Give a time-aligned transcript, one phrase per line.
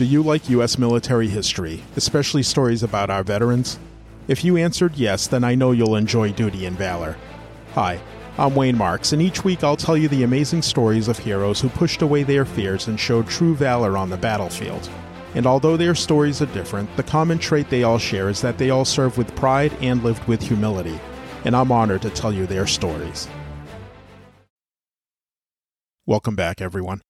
[0.00, 0.78] Do you like U.S.
[0.78, 3.78] military history, especially stories about our veterans?
[4.28, 7.18] If you answered yes, then I know you'll enjoy Duty and Valor.
[7.74, 8.00] Hi,
[8.38, 11.68] I'm Wayne Marks, and each week I'll tell you the amazing stories of heroes who
[11.68, 14.88] pushed away their fears and showed true valor on the battlefield.
[15.34, 18.70] And although their stories are different, the common trait they all share is that they
[18.70, 20.98] all served with pride and lived with humility.
[21.44, 23.28] And I'm honored to tell you their stories.
[26.06, 27.02] Welcome back, everyone.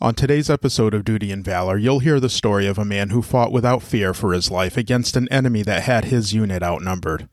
[0.00, 3.22] On today's episode of Duty and Valor, you'll hear the story of a man who
[3.22, 7.28] fought without fear for his life against an enemy that had his unit outnumbered.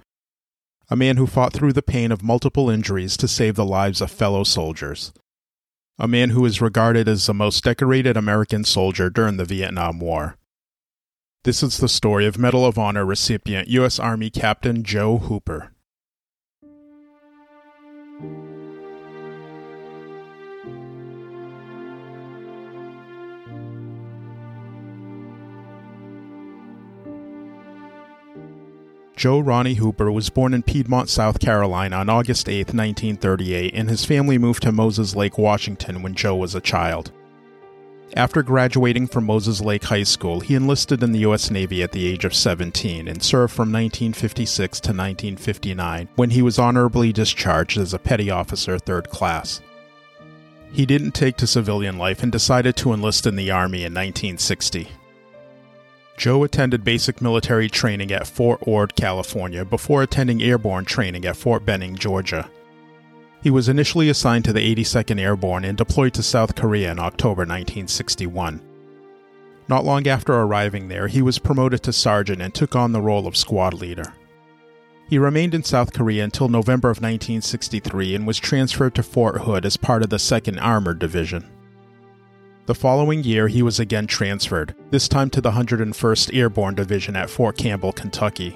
[0.89, 4.11] A man who fought through the pain of multiple injuries to save the lives of
[4.11, 5.11] fellow soldiers.
[5.97, 10.37] A man who is regarded as the most decorated American soldier during the Vietnam War.
[11.43, 13.99] This is the story of Medal of Honor recipient U.S.
[13.99, 15.70] Army Captain Joe Hooper.
[29.21, 34.03] Joe Ronnie Hooper was born in Piedmont, South Carolina on August 8, 1938, and his
[34.03, 37.11] family moved to Moses Lake, Washington when Joe was a child.
[38.17, 41.51] After graduating from Moses Lake High School, he enlisted in the U.S.
[41.51, 46.57] Navy at the age of 17 and served from 1956 to 1959 when he was
[46.57, 49.61] honorably discharged as a petty officer third class.
[50.73, 54.87] He didn't take to civilian life and decided to enlist in the Army in 1960.
[56.21, 61.65] Joe attended basic military training at Fort Ord, California, before attending airborne training at Fort
[61.65, 62.47] Benning, Georgia.
[63.41, 67.41] He was initially assigned to the 82nd Airborne and deployed to South Korea in October
[67.41, 68.61] 1961.
[69.67, 73.25] Not long after arriving there, he was promoted to sergeant and took on the role
[73.25, 74.13] of squad leader.
[75.09, 79.65] He remained in South Korea until November of 1963 and was transferred to Fort Hood
[79.65, 81.49] as part of the 2nd Armored Division.
[82.67, 87.29] The following year, he was again transferred, this time to the 101st Airborne Division at
[87.29, 88.51] Fort Campbell, Kentucky.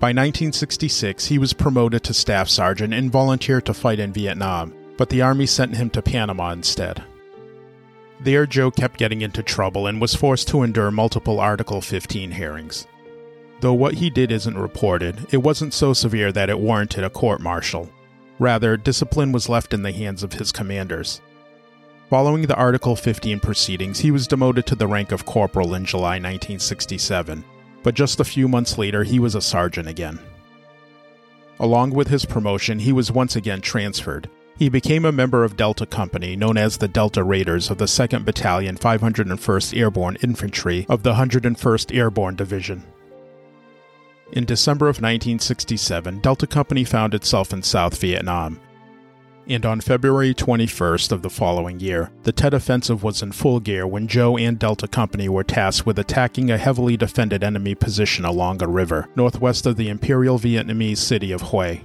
[0.00, 5.10] By 1966, he was promoted to staff sergeant and volunteered to fight in Vietnam, but
[5.10, 7.04] the Army sent him to Panama instead.
[8.18, 12.86] There, Joe kept getting into trouble and was forced to endure multiple Article 15 hearings.
[13.60, 17.42] Though what he did isn't reported, it wasn't so severe that it warranted a court
[17.42, 17.90] martial.
[18.38, 21.20] Rather, discipline was left in the hands of his commanders.
[22.12, 26.16] Following the Article 15 proceedings, he was demoted to the rank of corporal in July
[26.16, 27.42] 1967,
[27.82, 30.18] but just a few months later, he was a sergeant again.
[31.58, 34.28] Along with his promotion, he was once again transferred.
[34.58, 38.26] He became a member of Delta Company, known as the Delta Raiders of the 2nd
[38.26, 42.84] Battalion, 501st Airborne Infantry of the 101st Airborne Division.
[44.32, 48.60] In December of 1967, Delta Company found itself in South Vietnam,
[49.52, 53.86] and on February 21st of the following year, the Tet Offensive was in full gear
[53.86, 58.62] when Joe and Delta Company were tasked with attacking a heavily defended enemy position along
[58.62, 61.80] a river, northwest of the Imperial Vietnamese city of Hue.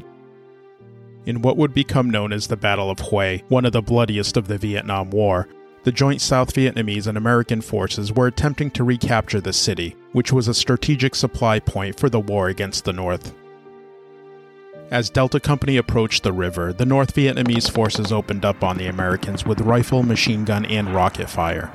[1.26, 4.48] In what would become known as the Battle of Hue, one of the bloodiest of
[4.48, 5.48] the Vietnam War,
[5.84, 10.48] the joint South Vietnamese and American forces were attempting to recapture the city, which was
[10.48, 13.34] a strategic supply point for the war against the North.
[14.90, 19.46] As Delta Company approached the river, the North Vietnamese forces opened up on the Americans
[19.46, 21.74] with rifle, machine gun, and rocket fire.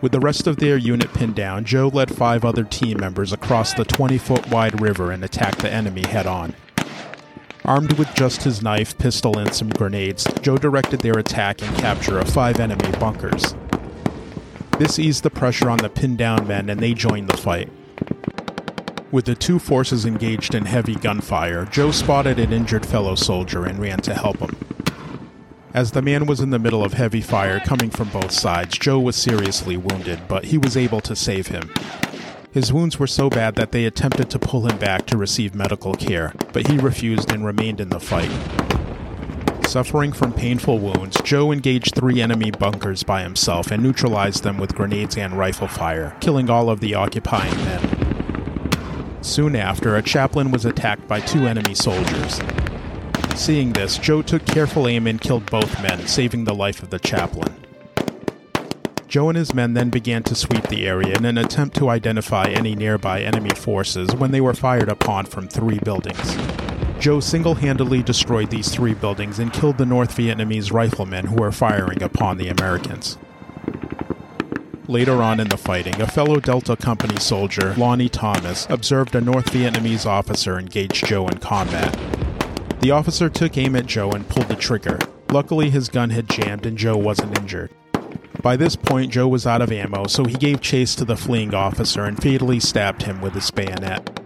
[0.00, 3.74] With the rest of their unit pinned down, Joe led five other team members across
[3.74, 6.56] the 20 foot wide river and attacked the enemy head on.
[7.64, 12.18] Armed with just his knife, pistol, and some grenades, Joe directed their attack and capture
[12.18, 13.54] of five enemy bunkers.
[14.78, 17.70] This eased the pressure on the pinned down men and they joined the fight.
[19.14, 23.78] With the two forces engaged in heavy gunfire, Joe spotted an injured fellow soldier and
[23.78, 24.56] ran to help him.
[25.72, 28.98] As the man was in the middle of heavy fire coming from both sides, Joe
[28.98, 31.72] was seriously wounded, but he was able to save him.
[32.50, 35.94] His wounds were so bad that they attempted to pull him back to receive medical
[35.94, 38.32] care, but he refused and remained in the fight.
[39.64, 44.74] Suffering from painful wounds, Joe engaged three enemy bunkers by himself and neutralized them with
[44.74, 47.93] grenades and rifle fire, killing all of the occupying men.
[49.24, 52.40] Soon after, a chaplain was attacked by two enemy soldiers.
[53.34, 56.98] Seeing this, Joe took careful aim and killed both men, saving the life of the
[56.98, 57.56] chaplain.
[59.08, 62.48] Joe and his men then began to sweep the area in an attempt to identify
[62.48, 66.36] any nearby enemy forces when they were fired upon from three buildings.
[67.00, 71.50] Joe single handedly destroyed these three buildings and killed the North Vietnamese riflemen who were
[71.50, 73.16] firing upon the Americans.
[74.86, 79.46] Later on in the fighting, a fellow Delta Company soldier, Lonnie Thomas, observed a North
[79.46, 81.98] Vietnamese officer engage Joe in combat.
[82.80, 84.98] The officer took aim at Joe and pulled the trigger.
[85.30, 87.70] Luckily, his gun had jammed and Joe wasn't injured.
[88.42, 91.54] By this point, Joe was out of ammo, so he gave chase to the fleeing
[91.54, 94.20] officer and fatally stabbed him with his bayonet.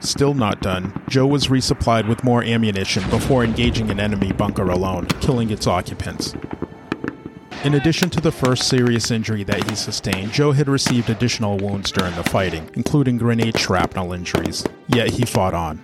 [0.00, 5.06] Still not done, Joe was resupplied with more ammunition before engaging an enemy bunker alone,
[5.06, 6.34] killing its occupants.
[7.64, 11.90] In addition to the first serious injury that he sustained, Joe had received additional wounds
[11.90, 15.82] during the fighting, including grenade shrapnel injuries, yet he fought on.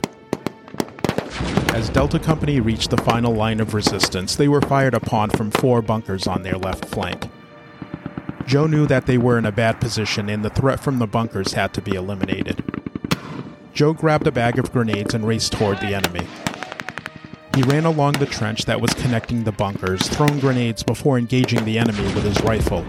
[1.74, 5.82] As Delta Company reached the final line of resistance, they were fired upon from four
[5.82, 7.28] bunkers on their left flank.
[8.46, 11.54] Joe knew that they were in a bad position and the threat from the bunkers
[11.54, 12.62] had to be eliminated.
[13.72, 16.28] Joe grabbed a bag of grenades and raced toward the enemy.
[17.54, 21.78] He ran along the trench that was connecting the bunkers, throwing grenades before engaging the
[21.78, 22.84] enemy with his rifle.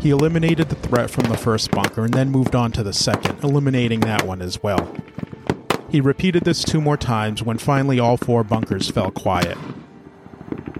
[0.00, 3.44] He eliminated the threat from the first bunker and then moved on to the second,
[3.44, 4.94] eliminating that one as well.
[5.90, 9.58] He repeated this two more times when finally all four bunkers fell quiet.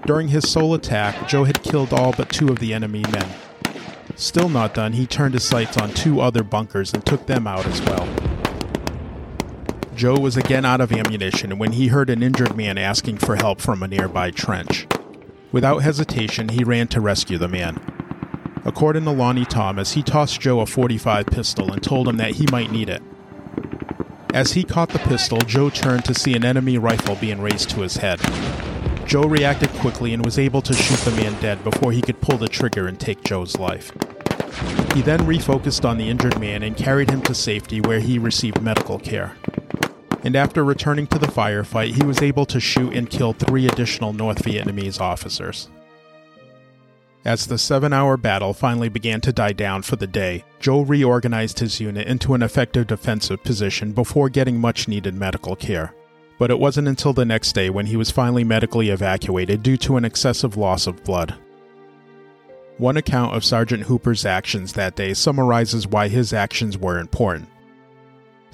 [0.06, 3.28] During his sole attack, Joe had killed all but two of the enemy men.
[4.16, 7.66] Still not done, he turned his sights on two other bunkers and took them out
[7.66, 8.23] as well.
[9.94, 13.60] Joe was again out of ammunition when he heard an injured man asking for help
[13.60, 14.88] from a nearby trench.
[15.52, 17.80] Without hesitation, he ran to rescue the man.
[18.64, 22.46] According to Lonnie Thomas, he tossed Joe a 45 pistol and told him that he
[22.50, 23.02] might need it.
[24.32, 27.82] As he caught the pistol, Joe turned to see an enemy rifle being raised to
[27.82, 28.18] his head.
[29.06, 32.38] Joe reacted quickly and was able to shoot the man dead before he could pull
[32.38, 33.92] the trigger and take Joe's life.
[34.92, 38.60] He then refocused on the injured man and carried him to safety where he received
[38.60, 39.36] medical care
[40.24, 44.14] and after returning to the firefight, he was able to shoot and kill three additional
[44.14, 45.68] North Vietnamese officers.
[47.26, 51.58] As the seven hour battle finally began to die down for the day, Joe reorganized
[51.58, 55.94] his unit into an effective defensive position before getting much needed medical care.
[56.38, 59.96] But it wasn't until the next day when he was finally medically evacuated due to
[59.96, 61.34] an excessive loss of blood.
[62.76, 67.48] One account of Sergeant Hooper's actions that day summarizes why his actions were important.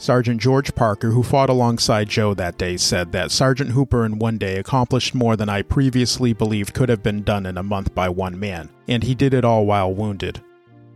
[0.01, 4.39] Sergeant George Parker, who fought alongside Joe that day, said that Sergeant Hooper in one
[4.39, 8.09] day accomplished more than I previously believed could have been done in a month by
[8.09, 10.41] one man, and he did it all while wounded.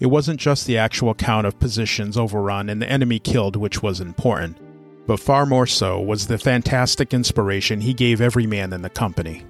[0.00, 4.00] It wasn't just the actual count of positions overrun and the enemy killed which was
[4.00, 4.56] important,
[5.06, 9.44] but far more so was the fantastic inspiration he gave every man in the company.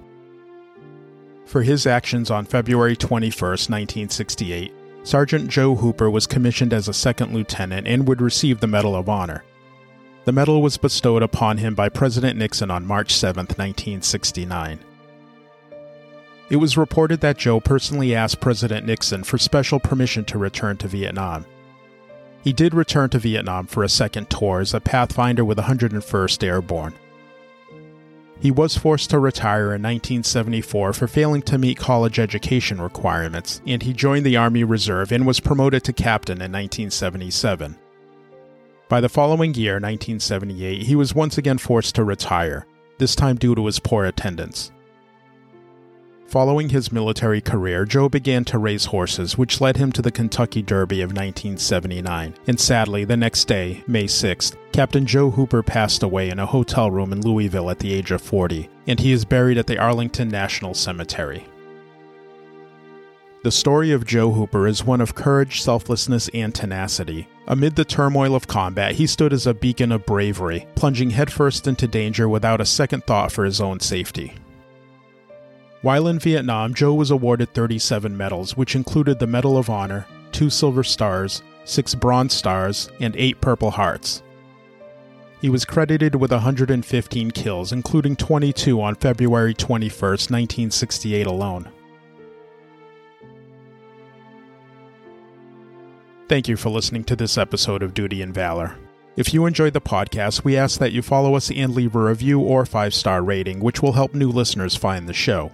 [1.45, 4.73] For his actions on February 21, 1968,
[5.05, 9.07] Sergeant Joe Hooper was commissioned as a second lieutenant and would receive the Medal of
[9.07, 9.43] Honor.
[10.23, 14.79] The medal was bestowed upon him by President Nixon on March 7, 1969.
[16.49, 20.87] It was reported that Joe personally asked President Nixon for special permission to return to
[20.87, 21.45] Vietnam.
[22.43, 26.95] He did return to Vietnam for a second tour as a Pathfinder with 101st Airborne.
[28.39, 33.81] He was forced to retire in 1974 for failing to meet college education requirements, and
[33.81, 37.77] he joined the Army Reserve and was promoted to captain in 1977.
[38.87, 42.67] By the following year, 1978, he was once again forced to retire,
[42.99, 44.71] this time due to his poor attendance.
[46.27, 50.61] Following his military career, Joe began to race horses, which led him to the Kentucky
[50.61, 52.35] Derby of 1979.
[52.47, 56.91] And sadly, the next day, May 6th, Captain Joe Hooper passed away in a hotel
[56.91, 60.27] room in Louisville at the age of 40, and he is buried at the Arlington
[60.27, 61.45] National Cemetery.
[63.43, 67.25] The story of Joe Hooper is one of courage, selflessness, and tenacity.
[67.47, 71.87] Amid the turmoil of combat, he stood as a beacon of bravery, plunging headfirst into
[71.87, 74.33] danger without a second thought for his own safety.
[75.83, 80.49] While in Vietnam, Joe was awarded 37 medals, which included the Medal of Honor, two
[80.49, 84.21] Silver Stars, six Bronze Stars, and eight Purple Hearts.
[85.45, 91.69] He was credited with 115 kills, including 22 on February 21, 1968 alone.
[96.27, 98.75] Thank you for listening to this episode of Duty and Valor.
[99.17, 102.39] If you enjoyed the podcast, we ask that you follow us and leave a review
[102.39, 105.51] or five star rating, which will help new listeners find the show.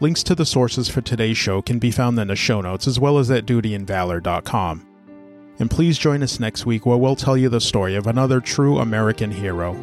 [0.00, 3.00] Links to the sources for today's show can be found in the show notes as
[3.00, 4.87] well as at dutyandvalor.com.
[5.58, 8.78] And please join us next week where we'll tell you the story of another true
[8.78, 9.74] American hero,